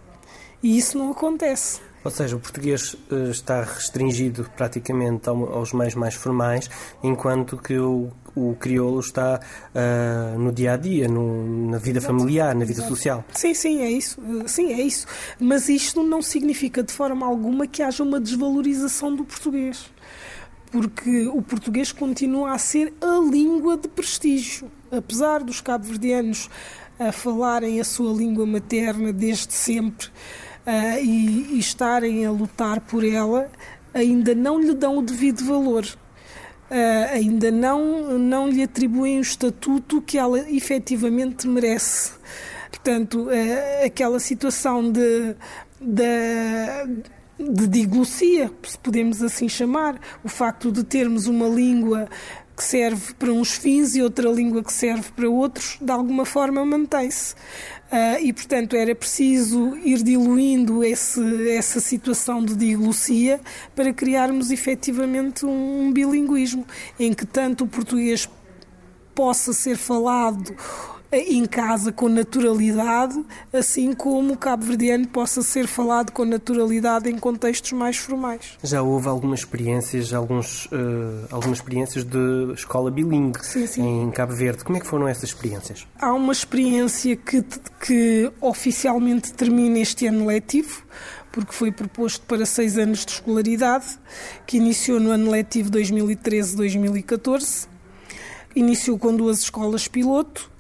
E 0.63 0.79
isso 0.79 0.97
não 0.97 1.11
acontece. 1.11 1.81
Ou 2.03 2.11
seja, 2.11 2.37
o 2.37 2.41
português 2.41 2.95
uh, 3.11 3.31
está 3.31 3.63
restringido 3.63 4.49
praticamente 4.57 5.29
ao, 5.29 5.53
aos 5.53 5.73
meios 5.73 5.95
mais 5.95 6.15
formais, 6.15 6.71
enquanto 7.03 7.59
que 7.59 7.79
o, 7.79 8.11
o 8.35 8.55
crioulo 8.59 9.01
está 9.01 9.39
uh, 9.75 10.39
no 10.39 10.51
dia 10.51 10.73
a 10.73 10.77
dia, 10.79 11.09
no, 11.09 11.71
na 11.71 11.79
vida 11.79 12.01
familiar, 12.01 12.55
na 12.55 12.65
vida 12.65 12.83
social. 12.83 13.23
Sim, 13.33 13.53
sim, 13.53 13.83
é 13.83 13.91
isso. 13.91 14.19
Sim, 14.47 14.73
é 14.73 14.81
isso. 14.81 15.07
Mas 15.39 15.69
isto 15.69 16.03
não 16.03 16.23
significa 16.23 16.83
de 16.83 16.93
forma 16.93 17.27
alguma 17.27 17.67
que 17.67 17.83
haja 17.83 18.03
uma 18.03 18.19
desvalorização 18.19 19.15
do 19.15 19.25
português. 19.25 19.91
Porque 20.73 21.27
o 21.27 21.43
português 21.43 21.93
continua 21.93 22.53
a 22.53 22.59
ser 22.59 22.95
a 23.01 23.19
língua 23.31 23.77
de 23.77 23.89
prestígio. 23.89 24.71
Apesar 24.91 25.43
dos 25.43 25.61
cabo-verdianos 25.61 26.49
a 27.01 27.11
falarem 27.11 27.81
a 27.81 27.85
sua 27.85 28.13
língua 28.13 28.45
materna 28.45 29.11
desde 29.11 29.55
sempre, 29.55 30.09
uh, 30.67 31.03
e, 31.03 31.55
e 31.55 31.59
estarem 31.59 32.27
a 32.27 32.31
lutar 32.31 32.81
por 32.83 33.03
ela, 33.03 33.51
ainda 33.95 34.35
não 34.35 34.61
lhe 34.61 34.75
dão 34.75 34.99
o 34.99 35.03
devido 35.03 35.43
valor. 35.43 35.87
Uh, 36.71 37.15
ainda 37.15 37.51
não, 37.51 38.19
não 38.19 38.49
lhe 38.49 38.63
atribuem 38.63 39.19
o 39.19 39.23
estatuto 39.23 40.03
que 40.03 40.19
ela 40.19 40.39
efetivamente 40.51 41.49
merece. 41.49 42.13
Portanto, 42.71 43.29
uh, 43.29 43.87
aquela 43.87 44.21
situação 44.21 44.93
de, 44.93 45.35
de, 45.81 47.51
de 47.51 47.67
diglosia, 47.67 48.53
se 48.63 48.79
podemos 48.79 49.23
assim 49.23 49.49
chamar, 49.49 49.99
o 50.23 50.29
facto 50.29 50.71
de 50.71 50.85
termos 50.85 51.27
uma 51.27 51.49
língua 51.49 52.07
que 52.61 52.65
serve 52.65 53.15
para 53.15 53.33
uns 53.33 53.53
fins 53.53 53.97
e 53.97 54.03
outra 54.03 54.29
língua 54.29 54.63
que 54.63 54.71
serve 54.71 55.11
para 55.17 55.27
outros, 55.31 55.79
de 55.81 55.91
alguma 55.91 56.27
forma 56.27 56.63
mantém-se. 56.63 57.33
Uh, 57.33 58.23
e, 58.23 58.35
portanto, 58.35 58.77
era 58.77 58.95
preciso 58.95 59.79
ir 59.79 60.03
diluindo 60.03 60.85
esse, 60.85 61.49
essa 61.49 61.81
situação 61.81 62.45
de 62.45 62.55
diglosia 62.55 63.41
para 63.75 63.95
criarmos 63.95 64.51
efetivamente 64.51 65.47
um, 65.47 65.87
um 65.87 65.93
bilinguismo 65.93 66.67
em 66.99 67.15
que 67.15 67.25
tanto 67.25 67.65
o 67.65 67.67
português 67.67 68.29
possa 69.15 69.55
ser 69.55 69.79
falado 69.79 70.55
em 71.13 71.45
casa 71.45 71.91
com 71.91 72.09
naturalidade, 72.09 73.25
assim 73.53 73.93
como 73.93 74.35
o 74.35 74.37
cabo-verdiano 74.37 75.09
possa 75.09 75.43
ser 75.43 75.67
falado 75.67 76.13
com 76.13 76.25
naturalidade 76.25 77.11
em 77.11 77.19
contextos 77.19 77.73
mais 77.73 77.97
formais. 77.97 78.57
Já 78.63 78.81
houve 78.81 79.09
algumas 79.09 79.41
experiências, 79.41 80.13
alguns, 80.13 80.67
uh, 80.67 81.27
algumas 81.31 81.59
experiências 81.59 82.05
de 82.05 82.53
escola 82.55 82.91
bilingue 82.91 83.45
sim, 83.45 83.67
sim. 83.67 84.03
em 84.03 84.11
Cabo 84.11 84.35
Verde. 84.35 84.63
Como 84.63 84.77
é 84.77 84.81
que 84.81 84.87
foram 84.87 85.09
essas 85.09 85.31
experiências? 85.31 85.87
Há 86.01 86.13
uma 86.13 86.33
experiência 86.33 87.17
que, 87.17 87.45
que 87.85 88.31
oficialmente 88.41 89.33
termina 89.33 89.81
este 89.81 90.07
ano 90.07 90.27
letivo, 90.27 90.85
porque 91.33 91.53
foi 91.53 91.73
proposto 91.73 92.25
para 92.27 92.47
seis 92.47 92.79
anos 92.79 93.05
de 93.05 93.13
escolaridade, 93.13 93.99
que 94.47 94.59
iniciou 94.59 95.01
no 95.01 95.11
ano 95.11 95.31
letivo 95.31 95.71
2013-2014. 95.71 97.69
Iniciou 98.55 98.99
com 98.99 99.15
duas 99.15 99.41
escolas 99.41 99.87
piloto 99.87 100.51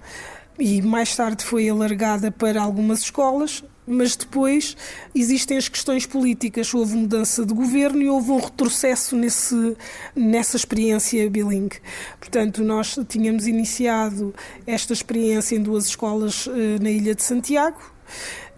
e 0.61 0.83
mais 0.83 1.17
tarde 1.17 1.43
foi 1.43 1.69
alargada 1.69 2.31
para 2.31 2.61
algumas 2.61 3.00
escolas, 3.00 3.64
mas 3.87 4.14
depois 4.14 4.76
existem 5.14 5.57
as 5.57 5.69
questões 5.69 6.07
políticas. 6.07 6.73
Houve 6.73 6.97
mudança 6.97 7.45
de 7.45 7.55
governo 7.55 8.02
e 8.02 8.09
houve 8.09 8.31
um 8.31 8.38
retrocesso 8.38 9.17
nesse, 9.17 9.76
nessa 10.14 10.57
experiência 10.57 11.29
bilingue. 11.31 11.81
Portanto, 12.19 12.62
nós 12.62 12.99
tínhamos 13.09 13.47
iniciado 13.47 14.35
esta 14.67 14.93
experiência 14.93 15.57
em 15.57 15.62
duas 15.62 15.87
escolas 15.87 16.47
eh, 16.47 16.79
na 16.81 16.90
Ilha 16.90 17.14
de 17.14 17.23
Santiago. 17.23 17.81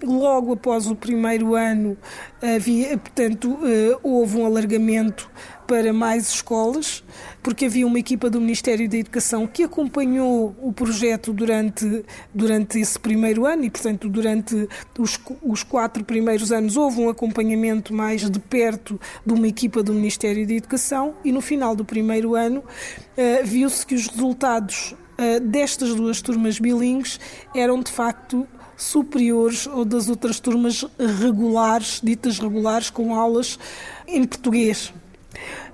Logo 0.03 0.55
após 0.55 0.89
o 0.89 0.97
primeiro 0.97 1.55
ano, 1.55 1.97
havia, 2.43 2.99
portanto, 2.99 3.59
eh, 3.63 3.97
houve 4.03 4.39
um 4.39 4.45
alargamento 4.45 5.31
para 5.67 5.93
mais 5.93 6.29
escolas 6.29 7.05
porque 7.43 7.65
havia 7.67 7.87
uma 7.87 7.99
equipa 7.99 8.31
do 8.31 8.41
Ministério 8.41 8.89
da 8.89 8.97
Educação 8.97 9.47
que 9.47 9.65
acompanhou 9.65 10.55
o 10.63 10.73
projeto 10.73 11.33
durante, 11.33 12.05
durante 12.33 12.79
esse 12.79 12.99
primeiro 12.99 13.45
ano 13.45 13.65
e, 13.65 13.71
portanto, 13.71 14.09
durante 14.09 14.69
os, 14.99 15.19
os 15.43 15.63
quatro 15.63 16.05
primeiros 16.05 16.53
anos 16.53 16.77
houve 16.77 17.01
um 17.01 17.09
acompanhamento 17.09 17.93
mais 17.93 18.31
de 18.31 18.39
perto 18.39 19.01
de 19.27 19.33
uma 19.33 19.49
equipa 19.49 19.83
do 19.83 19.93
Ministério 19.93 20.47
da 20.47 20.55
Educação 20.55 21.15
e 21.25 21.33
no 21.33 21.41
final 21.41 21.75
do 21.75 21.85
primeiro 21.85 22.35
ano 22.35 22.61
uh, 22.61 23.45
viu-se 23.45 23.85
que 23.85 23.95
os 23.95 24.07
resultados 24.07 24.93
uh, 24.93 25.41
destas 25.41 25.95
duas 25.95 26.23
turmas 26.23 26.61
bilingues 26.61 27.19
eram 27.55 27.81
de 27.81 27.91
facto 27.91 28.47
superiores 28.77 29.67
ou 29.67 29.85
das 29.85 30.09
outras 30.09 30.41
turmas 30.41 30.85
regulares, 31.21 32.01
ditas 32.03 32.39
regulares, 32.39 32.91
com 32.91 33.15
aulas 33.15 33.59
em 34.07 34.25
português 34.25 34.93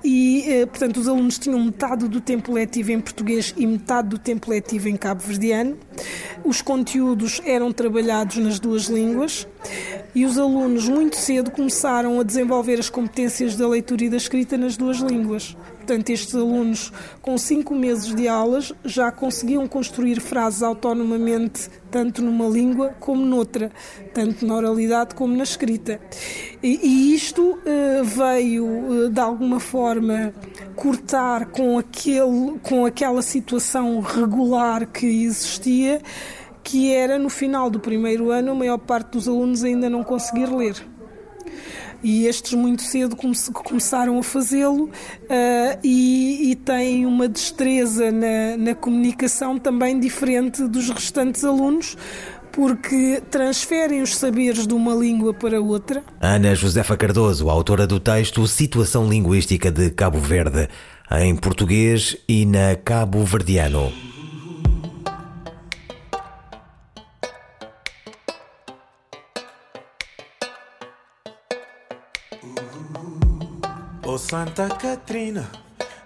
e, 0.02 0.44
eh, 0.46 0.66
portanto, 0.66 0.98
os 0.98 1.08
alunos 1.08 1.38
tinham 1.38 1.62
metade 1.64 2.06
do 2.08 2.20
tempo 2.20 2.52
letivo 2.52 2.92
em 2.92 3.00
português 3.00 3.54
e 3.56 3.66
metade 3.66 4.08
do 4.08 4.18
tempo 4.18 4.50
letivo 4.50 4.88
em 4.88 4.96
cabo-verdiano. 4.96 5.76
Os 6.44 6.62
conteúdos 6.62 7.40
eram 7.44 7.72
trabalhados 7.72 8.36
nas 8.36 8.60
duas 8.60 8.84
línguas 8.84 9.46
e 10.14 10.24
os 10.24 10.38
alunos 10.38 10.88
muito 10.88 11.16
cedo 11.16 11.50
começaram 11.50 12.18
a 12.18 12.22
desenvolver 12.22 12.78
as 12.78 12.90
competências 12.90 13.56
da 13.56 13.68
leitura 13.68 14.04
e 14.04 14.10
da 14.10 14.16
escrita 14.16 14.56
nas 14.56 14.76
duas 14.76 14.98
línguas. 14.98 15.56
Portanto, 15.88 16.10
estes 16.10 16.34
alunos, 16.34 16.92
com 17.22 17.38
cinco 17.38 17.74
meses 17.74 18.14
de 18.14 18.28
aulas, 18.28 18.74
já 18.84 19.10
conseguiam 19.10 19.66
construir 19.66 20.20
frases 20.20 20.62
autonomamente, 20.62 21.70
tanto 21.90 22.20
numa 22.20 22.46
língua 22.46 22.94
como 23.00 23.24
noutra, 23.24 23.72
tanto 24.12 24.46
na 24.46 24.54
oralidade 24.54 25.14
como 25.14 25.34
na 25.34 25.44
escrita. 25.44 25.98
E, 26.62 26.78
e 26.82 27.14
isto 27.14 27.42
uh, 27.42 28.04
veio, 28.04 28.66
uh, 28.66 29.08
de 29.08 29.18
alguma 29.18 29.58
forma, 29.58 30.34
cortar 30.76 31.46
com, 31.46 31.78
aquele, 31.78 32.58
com 32.62 32.84
aquela 32.84 33.22
situação 33.22 34.00
regular 34.00 34.86
que 34.86 35.06
existia, 35.06 36.02
que 36.68 36.92
era 36.92 37.18
no 37.18 37.30
final 37.30 37.70
do 37.70 37.80
primeiro 37.80 38.30
ano 38.30 38.50
a 38.52 38.54
maior 38.54 38.76
parte 38.76 39.12
dos 39.12 39.26
alunos 39.26 39.64
ainda 39.64 39.88
não 39.88 40.04
conseguir 40.04 40.54
ler 40.54 40.76
e 42.02 42.26
estes 42.26 42.52
muito 42.52 42.82
cedo 42.82 43.16
come 43.16 43.34
começaram 43.64 44.18
a 44.18 44.22
fazê-lo 44.22 44.84
uh, 44.84 45.78
e, 45.82 46.50
e, 46.50 46.54
têm 46.54 47.06
uma 47.06 47.26
destreza 47.26 48.12
na, 48.12 48.56
na 48.56 48.74
comunicação 48.74 49.58
também 49.58 49.98
diferente 49.98 50.68
dos 50.68 50.90
restantes 50.90 51.42
alunos, 51.44 51.96
porque 52.52 53.20
transferem 53.32 54.00
os 54.00 54.16
saberes 54.16 54.64
de 54.64 54.74
uma 54.74 54.94
língua 54.94 55.34
para 55.34 55.60
outra. 55.60 56.04
Ana 56.20 56.54
Josefa 56.54 56.96
Cardoso, 56.96 57.50
autora 57.50 57.84
do 57.84 57.98
texto 57.98 58.46
Situação 58.46 59.08
Linguística 59.08 59.68
de 59.68 59.90
Cabo 59.90 60.20
Verde, 60.20 60.68
em 61.20 61.34
português 61.34 62.16
e 62.28 62.46
na 62.46 62.76
cabo-verdiano. 62.76 63.92
Oh 63.92 64.17
Santa 74.28 74.68
Catrina, 74.68 75.48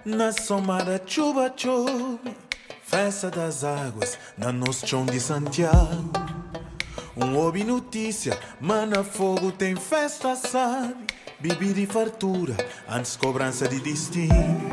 na 0.05 0.31
somada 0.31 1.02
chuva 1.05 1.52
festa 2.85 3.29
das 3.29 3.64
águas 3.64 4.17
na 4.38 4.52
chão 4.73 5.05
de 5.05 5.19
Santiago. 5.19 6.12
Um 7.17 7.37
ouve 7.37 7.64
notícia, 7.64 8.38
mana 8.61 9.02
fogo 9.02 9.50
tem 9.50 9.75
festa, 9.75 10.37
sabe? 10.37 10.95
Bebida 11.41 11.81
e 11.81 11.87
fartura, 11.87 12.57
antes 12.88 13.17
cobrança 13.17 13.67
de 13.67 13.81
destino. 13.81 14.71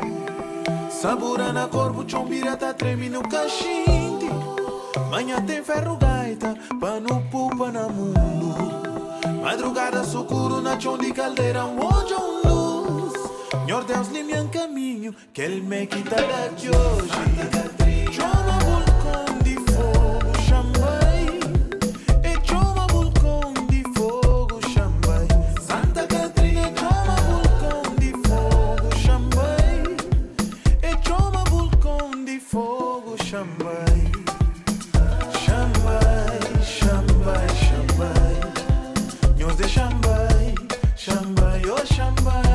Sabura 0.88 1.52
na 1.52 1.66
corpo, 1.66 2.08
chão 2.08 2.28
pirata 2.28 2.72
treme 2.72 3.08
no 3.08 3.28
cachinte. 3.28 4.30
Manhã 5.10 5.44
tem 5.44 5.64
ferro 5.64 5.96
gaita, 5.96 6.56
pano 6.80 7.20
pupa 7.32 7.72
na 7.72 7.88
mundo. 7.88 8.54
Madrugada 9.42 10.04
sucuro 10.04 10.60
na 10.60 10.78
chão 10.78 10.96
de 10.96 11.12
caldeira, 11.12 11.64
um 11.64 11.84
hoje 11.84 12.14
um. 12.14 12.39
Senhor 13.50 13.84
Deus, 13.84 14.08
lhe 14.08 14.22
me 14.22 14.48
caminho, 14.48 15.14
que 15.32 15.42
ele 15.42 15.60
me 15.60 15.86
quita 15.86 16.16
daqui 16.16 16.68
hoje. 16.68 17.10
Chama 18.12 18.58
vulcão 18.60 19.38
de 19.44 19.54
fogo, 19.72 20.32
chamai. 20.46 21.40
E 22.22 22.46
chama 22.46 22.86
vulcão 22.88 23.52
de 23.68 23.82
fogo, 23.96 24.60
chamai. 24.72 25.26
Santa 25.60 26.06
Catrina, 26.06 26.72
chama 26.78 27.16
vulcão 27.28 27.94
de 27.98 28.10
fogo, 28.28 28.96
chamai. 29.04 29.82
E 30.82 31.08
chama 31.08 31.44
vulcão 31.44 32.24
de 32.24 32.38
fogo, 32.40 33.16
chamai. 33.24 34.12
Chambai, 35.44 36.40
chambai, 36.64 37.48
chambai. 37.64 38.34
Nós 39.38 39.56
de 39.56 39.68
chambai, 39.68 40.54
chambai, 40.96 41.62
oh 41.66 41.86
chambai. 41.86 42.49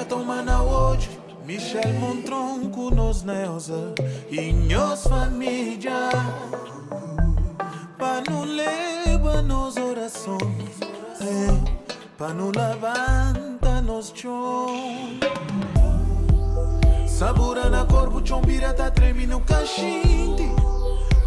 L'água 0.00 0.04
já 0.04 0.04
toma 0.04 0.42
na 0.42 0.62
hoje. 0.62 1.10
Michel 1.44 1.92
Montronco 1.98 2.94
nos 2.94 3.22
Neuza 3.22 3.94
e 4.30 4.52
nós 4.52 5.02
família. 5.02 6.08
Para 7.98 8.22
não 8.30 8.44
levar 8.44 9.42
nos 9.42 9.76
orações, 9.76 10.80
é, 11.20 12.16
para 12.16 12.32
não 12.32 12.50
levanta 12.50 13.82
nos 13.82 14.12
chão. 14.14 14.68
Sabura 17.06 17.68
na 17.68 17.84
corpo, 17.84 18.26
chão 18.26 18.40
pirata 18.40 18.90
treme 18.90 19.26
no 19.26 19.40
cachinte. 19.40 20.48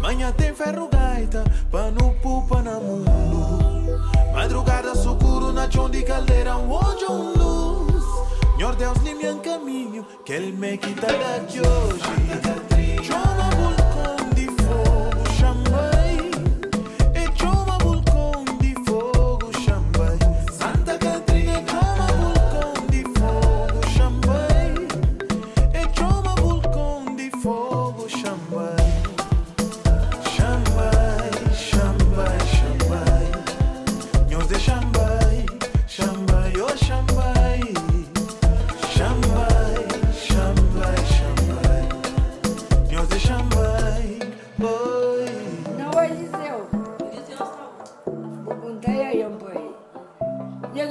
Manhã 0.00 0.32
tem 0.32 0.52
ferro 0.54 0.88
gaita, 0.90 1.44
pano 1.70 2.14
pupa 2.22 2.60
na 2.62 2.80
mundo. 2.80 4.00
Madrugada 4.32 4.94
sucuro 4.96 5.52
na 5.52 5.70
chão 5.70 5.88
de 5.88 6.02
caldeira, 6.02 6.56
um 6.56 6.70
hoje 6.72 7.04
um 7.08 7.32
luz. 7.38 7.73
Senhor 8.64 8.76
Deus, 8.76 8.98
lhe 9.02 9.14
me 9.14 9.40
caminho, 9.40 10.06
que 10.24 10.32
ele 10.32 10.50
me 10.50 10.78
quita 10.78 11.06
daqui 11.06 11.60
hoje. 11.60 13.33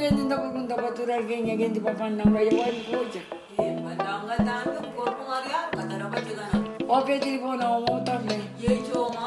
gendi 0.03 0.21
eh, 0.21 0.25
nda 0.25 0.37
kurun 0.37 0.67
da 0.67 0.75
batura 0.75 1.21
genya 1.21 1.55
gendi 1.55 1.79
papan 1.79 2.17
namra 2.17 2.41
ya 2.41 2.51
wai 2.59 2.83
koja. 2.91 3.21
Ye 3.59 3.71
madanga 3.83 4.35
dan 4.43 4.65
ko 4.95 5.03
ko 5.07 5.23
maria 5.29 5.59
kadara 5.71 6.07
bajuga 6.11 6.45
na. 6.51 6.59
Oke 6.91 7.19
telefon 7.23 7.55
na 7.59 7.79
mo 7.79 7.95
tamle. 8.03 8.37
Ye 8.59 8.83
choma 8.83 9.22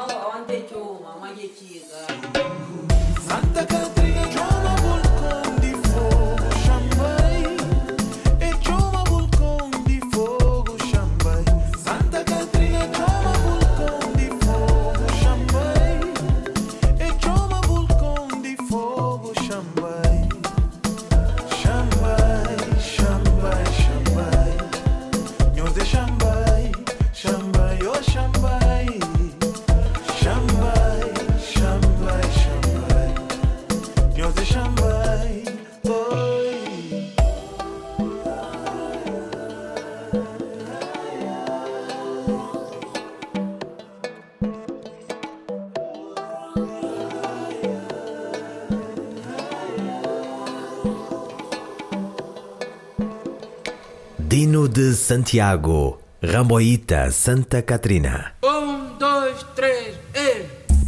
Dino 54.37 54.67
de 54.67 54.93
Santiago, 54.93 55.97
Ramboíta, 56.21 57.09
Santa 57.09 57.63
Catrina. 57.63 58.33
Um, 58.43 58.95
dois, 58.99 59.41
três, 59.55 59.95
e. 60.13 60.45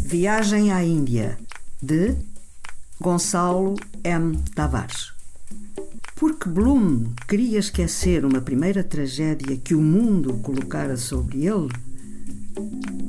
Viagem 0.07 0.71
à 0.71 0.83
Índia, 0.83 1.35
de 1.81 2.15
Gonçalo 3.01 3.73
M. 4.03 4.37
Tavares. 4.53 5.13
Porque 6.15 6.47
Bloom 6.47 7.05
queria 7.27 7.57
esquecer 7.57 8.23
uma 8.23 8.39
primeira 8.39 8.83
tragédia 8.83 9.57
que 9.57 9.73
o 9.73 9.81
mundo 9.81 10.35
colocara 10.43 10.95
sobre 10.95 11.47
ele, 11.47 11.69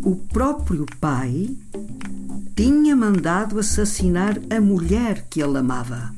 o 0.03 0.16
próprio 0.33 0.87
pai 0.98 1.55
tinha 2.57 2.96
mandado 2.96 3.59
assassinar 3.59 4.40
a 4.48 4.59
mulher 4.59 5.26
que 5.29 5.42
ele 5.42 5.59
amava. 5.59 6.14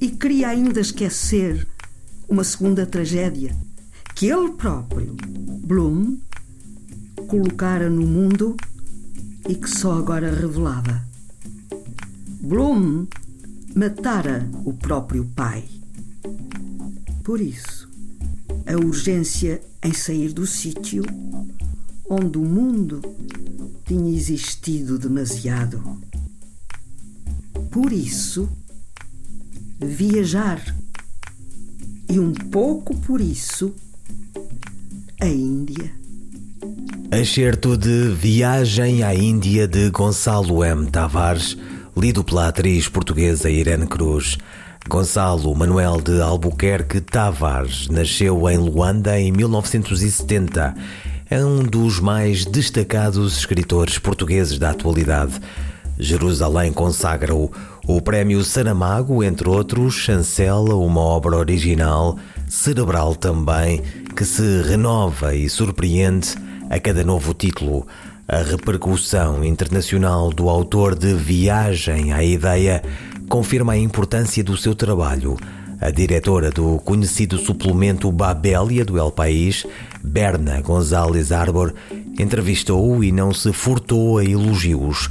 E 0.00 0.10
queria 0.10 0.48
ainda 0.48 0.80
esquecer 0.80 1.68
uma 2.28 2.44
segunda 2.44 2.86
tragédia 2.86 3.56
que 4.14 4.26
ele 4.26 4.52
próprio, 4.52 5.16
Bloom, 5.66 6.18
colocara 7.28 7.90
no 7.90 8.06
mundo 8.06 8.56
e 9.48 9.54
que 9.54 9.68
só 9.68 9.98
agora 9.98 10.32
revelava. 10.32 11.04
Bloom 12.40 13.06
matara 13.74 14.48
o 14.64 14.72
próprio 14.72 15.24
pai. 15.34 15.64
Por 17.22 17.40
isso, 17.40 17.88
a 18.66 18.76
urgência 18.76 19.60
em 19.82 19.92
sair 19.92 20.32
do 20.32 20.46
sítio 20.46 21.02
onde 22.08 22.38
o 22.38 22.44
mundo 22.44 23.00
tinha 23.84 24.14
existido 24.14 24.98
demasiado. 24.98 25.82
Por 27.70 27.92
isso, 27.92 28.48
viajar. 29.78 30.75
E 32.08 32.20
um 32.20 32.32
pouco 32.32 32.96
por 32.98 33.20
isso, 33.20 33.74
a 35.20 35.26
Índia. 35.26 35.92
Excerto 37.10 37.76
de 37.76 38.10
Viagem 38.10 39.02
à 39.02 39.14
Índia 39.14 39.66
de 39.66 39.90
Gonçalo 39.90 40.64
M. 40.64 40.86
Tavares, 40.86 41.56
lido 41.96 42.22
pela 42.22 42.48
atriz 42.48 42.88
portuguesa 42.88 43.50
Irene 43.50 43.86
Cruz. 43.86 44.38
Gonçalo 44.88 45.52
Manuel 45.54 46.00
de 46.00 46.20
Albuquerque 46.20 47.00
Tavares 47.00 47.88
nasceu 47.88 48.48
em 48.48 48.56
Luanda 48.56 49.18
em 49.18 49.32
1970. 49.32 50.74
É 51.28 51.44
um 51.44 51.64
dos 51.64 51.98
mais 51.98 52.44
destacados 52.44 53.36
escritores 53.38 53.98
portugueses 53.98 54.60
da 54.60 54.70
atualidade. 54.70 55.40
Jerusalém 55.98 56.72
consagra-o. 56.72 57.50
O 57.88 58.02
prémio 58.02 58.42
Saramago, 58.42 59.22
entre 59.22 59.48
outros, 59.48 59.94
chancela 59.94 60.74
uma 60.74 61.00
obra 61.00 61.36
original, 61.36 62.18
cerebral 62.48 63.14
também, 63.14 63.80
que 64.16 64.24
se 64.24 64.60
renova 64.62 65.36
e 65.36 65.48
surpreende 65.48 66.34
a 66.68 66.80
cada 66.80 67.04
novo 67.04 67.32
título. 67.32 67.86
A 68.26 68.38
repercussão 68.38 69.44
internacional 69.44 70.32
do 70.32 70.48
autor 70.48 70.96
de 70.96 71.14
Viagem 71.14 72.12
à 72.12 72.24
Ideia 72.24 72.82
confirma 73.28 73.74
a 73.74 73.78
importância 73.78 74.42
do 74.42 74.56
seu 74.56 74.74
trabalho. 74.74 75.36
A 75.80 75.88
diretora 75.88 76.50
do 76.50 76.78
conhecido 76.80 77.38
suplemento 77.38 78.10
Babélia 78.10 78.84
do 78.84 78.98
El 78.98 79.12
País, 79.12 79.64
Berna 80.02 80.60
González 80.60 81.30
Arbor, 81.30 81.72
entrevistou 82.18 83.04
e 83.04 83.12
não 83.12 83.32
se 83.32 83.52
furtou 83.52 84.18
a 84.18 84.24
elogios. 84.24 85.08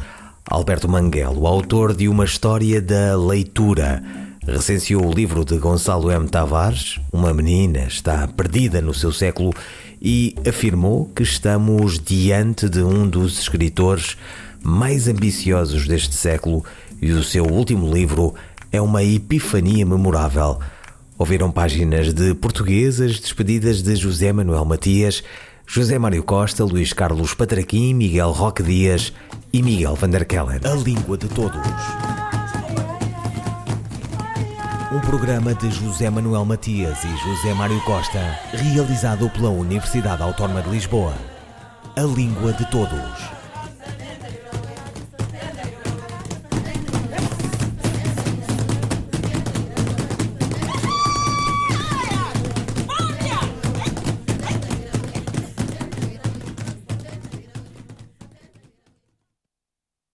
Alberto 0.48 0.88
Manguelo, 0.88 1.48
autor 1.48 1.96
de 1.96 2.08
Uma 2.08 2.24
História 2.24 2.80
da 2.80 3.18
Leitura, 3.18 4.04
recenseou 4.46 5.04
o 5.04 5.12
livro 5.12 5.44
de 5.44 5.58
Gonçalo 5.58 6.12
M. 6.12 6.28
Tavares, 6.28 7.00
Uma 7.12 7.34
Menina 7.34 7.86
está 7.88 8.28
perdida 8.28 8.80
no 8.80 8.94
seu 8.94 9.12
século, 9.12 9.52
e 10.00 10.36
afirmou 10.48 11.10
que 11.16 11.24
estamos 11.24 12.00
diante 12.00 12.70
de 12.70 12.84
um 12.84 13.10
dos 13.10 13.40
escritores 13.40 14.18
mais 14.62 15.08
ambiciosos 15.08 15.88
deste 15.88 16.16
século 16.16 16.64
e 17.02 17.12
o 17.12 17.24
seu 17.24 17.46
último 17.46 17.92
livro 17.92 18.36
é 18.72 18.80
uma 18.80 19.04
epifania 19.04 19.84
memorável. 19.84 20.60
Ouviram 21.18 21.50
páginas 21.50 22.14
de 22.14 22.36
portuguesas 22.36 23.20
despedidas 23.20 23.82
de 23.82 23.96
José 23.96 24.32
Manuel 24.32 24.64
Matias, 24.64 25.24
José 25.68 26.00
Mário 26.00 26.24
Costa, 26.24 26.64
Luís 26.64 26.94
Carlos 26.94 27.34
Patraquim, 27.34 27.96
Miguel 27.96 28.32
Roque 28.32 28.64
Dias 28.64 29.12
e 29.52 29.62
Miguel 29.62 29.96
van 29.96 30.10
der 30.10 30.26
Kellen. 30.26 30.62
A 30.64 30.76
língua 30.76 31.18
de 31.18 31.28
todos. 31.28 31.68
Um 34.92 35.00
programa 35.02 35.54
de 35.54 35.70
José 35.70 36.10
Manuel 36.10 36.46
Matias 36.46 37.04
e 37.04 37.08
José 37.08 37.54
Mário 37.54 37.82
Costa, 37.84 38.40
realizado 38.54 39.30
pela 39.32 39.50
Universidade 39.50 40.24
Autónoma 40.24 40.62
de 40.62 40.70
Lisboa. 40.70 41.14
A 41.98 42.04
língua 42.04 42.54
de 42.54 42.66
todos. 42.72 43.35